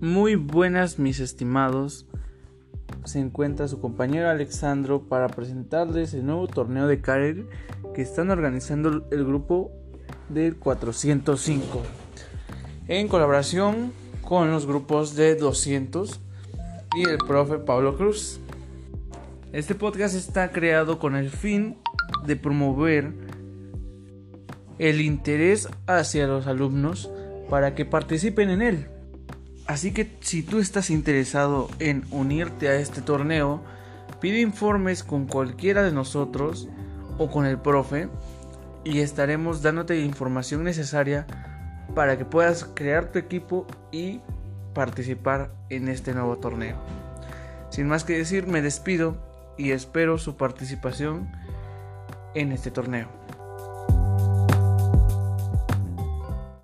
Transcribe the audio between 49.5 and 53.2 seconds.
y espero su participación en este torneo.